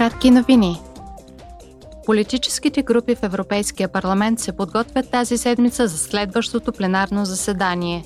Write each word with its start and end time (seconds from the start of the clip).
Кратки 0.00 0.30
новини. 0.30 0.80
Политическите 2.06 2.82
групи 2.82 3.14
в 3.14 3.22
Европейския 3.22 3.88
парламент 3.88 4.40
се 4.40 4.52
подготвят 4.52 5.10
тази 5.10 5.38
седмица 5.38 5.88
за 5.88 5.98
следващото 5.98 6.72
пленарно 6.72 7.24
заседание. 7.24 8.04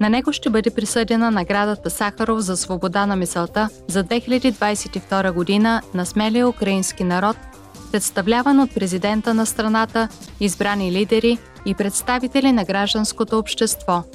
На 0.00 0.10
него 0.10 0.32
ще 0.32 0.50
бъде 0.50 0.70
присъдена 0.70 1.30
наградата 1.30 1.90
Сахаров 1.90 2.40
за 2.40 2.56
свобода 2.56 3.06
на 3.06 3.16
мисълта 3.16 3.68
за 3.88 4.04
2022 4.04 5.32
година 5.32 5.82
на 5.94 6.06
смелия 6.06 6.48
украински 6.48 7.04
народ, 7.04 7.36
представляван 7.92 8.60
от 8.60 8.74
президента 8.74 9.34
на 9.34 9.46
страната, 9.46 10.08
избрани 10.40 10.92
лидери 10.92 11.38
и 11.66 11.74
представители 11.74 12.52
на 12.52 12.64
гражданското 12.64 13.38
общество– 13.38 14.02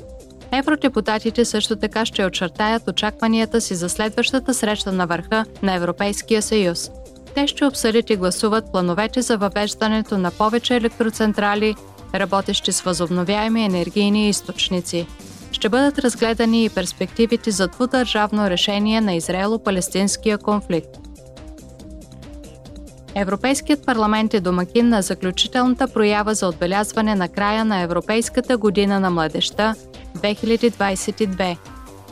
Евродепутатите 0.54 1.46
също 1.46 1.76
така 1.76 2.06
ще 2.06 2.26
очертаят 2.26 2.88
очакванията 2.88 3.62
си 3.62 3.76
за 3.76 3.90
следващата 3.90 4.54
среща 4.54 4.92
на 4.92 5.08
върха 5.08 5.46
на 5.64 5.76
Европейския 5.76 6.42
съюз. 6.42 6.92
Те 7.36 7.48
ще 7.48 7.66
обсъдят 7.66 8.10
и 8.10 8.16
гласуват 8.16 8.72
плановете 8.72 9.22
за 9.22 9.38
въвеждането 9.38 10.18
на 10.18 10.32
повече 10.32 10.76
електроцентрали, 10.76 11.76
работещи 12.16 12.72
с 12.72 12.82
възобновяеми 12.82 13.66
енергийни 13.66 14.30
източници. 14.30 15.08
Ще 15.52 15.70
бъдат 15.70 16.00
разгледани 16.00 16.66
и 16.66 16.70
перспективите 16.70 17.52
за 17.52 17.68
двудържавно 17.68 18.50
решение 18.50 19.02
на 19.02 19.14
Израело-палестинския 19.14 20.38
конфликт. 20.38 20.98
Европейският 23.16 23.86
парламент 23.86 24.34
е 24.34 24.40
домакин 24.40 24.90
на 24.90 25.02
заключителната 25.02 25.88
проява 25.88 26.34
за 26.34 26.48
отбелязване 26.48 27.16
на 27.16 27.30
края 27.30 27.66
на 27.66 27.82
Европейската 27.82 28.58
година 28.58 29.00
на 29.00 29.10
младеща 29.10 29.76
2022. 30.18 31.58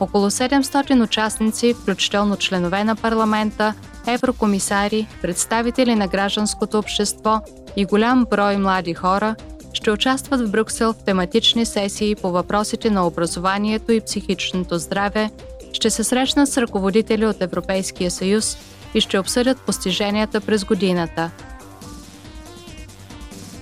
Около 0.00 0.30
700 0.30 1.04
участници, 1.04 1.74
включително 1.74 2.36
членове 2.36 2.84
на 2.84 2.96
парламента, 2.96 3.74
еврокомисари, 4.06 5.06
представители 5.22 5.94
на 5.94 6.08
гражданското 6.08 6.78
общество 6.78 7.40
и 7.76 7.84
голям 7.84 8.26
брой 8.30 8.56
млади 8.56 8.94
хора 8.94 9.34
ще 9.72 9.90
участват 9.90 10.40
в 10.40 10.50
Брюксел 10.50 10.92
в 10.92 11.04
тематични 11.04 11.66
сесии 11.66 12.14
по 12.14 12.30
въпросите 12.30 12.90
на 12.90 13.06
образованието 13.06 13.92
и 13.92 14.00
психичното 14.00 14.78
здраве, 14.78 15.30
ще 15.72 15.90
се 15.90 16.04
срещнат 16.04 16.48
с 16.48 16.58
ръководители 16.58 17.26
от 17.26 17.42
Европейския 17.42 18.10
съюз 18.10 18.58
и 18.94 19.00
ще 19.00 19.18
обсъдят 19.18 19.60
постиженията 19.60 20.40
през 20.40 20.64
годината. 20.64 21.30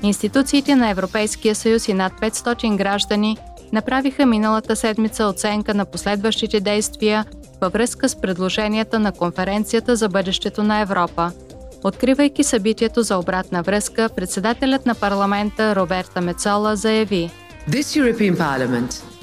Институциите 0.02 0.76
на 0.76 0.90
Европейския 0.90 1.54
съюз 1.54 1.88
и 1.88 1.94
над 1.94 2.12
500 2.12 2.76
граждани 2.76 3.38
направиха 3.72 4.26
миналата 4.26 4.76
седмица 4.76 5.26
оценка 5.26 5.74
на 5.74 5.84
последващите 5.84 6.60
действия 6.60 7.24
във 7.60 7.72
връзка 7.72 8.08
с 8.08 8.20
предложенията 8.20 8.98
на 8.98 9.12
Конференцията 9.12 9.96
за 9.96 10.08
бъдещето 10.08 10.62
на 10.62 10.80
Европа. 10.80 11.32
Откривайки 11.84 12.44
събитието 12.44 13.02
за 13.02 13.18
обратна 13.18 13.62
връзка, 13.62 14.08
председателят 14.16 14.86
на 14.86 14.94
парламента 14.94 15.76
Роберта 15.76 16.20
Мецола 16.20 16.76
заяви– 16.76 17.30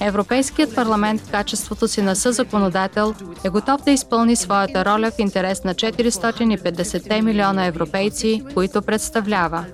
Европейският 0.02 0.76
парламент 0.76 1.22
в 1.22 1.32
качеството 1.32 1.88
си 1.88 2.02
на 2.02 2.16
съзаконодател 2.16 3.14
е 3.44 3.50
готов 3.50 3.84
да 3.84 3.92
изпълни 3.92 4.36
своята 4.36 4.86
роля 4.86 5.12
в 5.12 5.20
интерес 5.20 5.64
на 5.64 5.76
450 5.76 7.22
милиона 7.22 7.66
европейци, 7.66 8.44
които 8.54 8.82
представлява. 8.82 9.66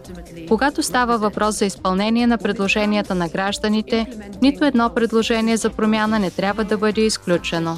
Когато 0.48 0.84
става 0.84 1.18
въпрос 1.18 1.60
за 1.60 1.66
изпълнение 1.66 2.28
на 2.28 2.38
предложенията 2.38 3.16
на 3.16 3.30
гражданите, 3.30 4.08
нито 4.42 4.66
едно 4.66 4.90
предложение 4.90 5.58
за 5.58 5.70
промяна 5.70 6.20
не 6.20 6.32
трябва 6.32 6.64
да 6.64 6.78
бъде 6.78 7.02
изключено. 7.02 7.78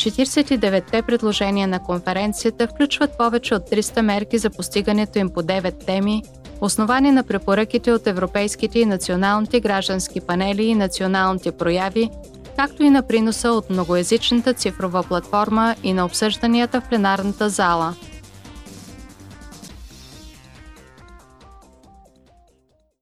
49-те 0.00 1.02
предложения 1.02 1.68
на 1.68 1.82
конференцията 1.82 2.66
включват 2.66 3.18
повече 3.18 3.54
от 3.54 3.70
300 3.70 4.00
мерки 4.00 4.38
за 4.38 4.50
постигането 4.50 5.18
им 5.18 5.30
по 5.30 5.42
9 5.42 5.86
теми, 5.86 6.22
основани 6.60 7.10
на 7.10 7.22
препоръките 7.22 7.92
от 7.92 8.06
европейските 8.06 8.78
и 8.78 8.86
националните 8.86 9.60
граждански 9.60 10.20
панели 10.20 10.64
и 10.64 10.74
националните 10.74 11.52
прояви, 11.52 12.10
както 12.56 12.82
и 12.82 12.90
на 12.90 13.02
приноса 13.02 13.50
от 13.50 13.70
многоязичната 13.70 14.54
цифрова 14.54 15.02
платформа 15.02 15.74
и 15.82 15.92
на 15.92 16.04
обсъжданията 16.04 16.80
в 16.80 16.88
пленарната 16.88 17.48
зала– 17.48 17.94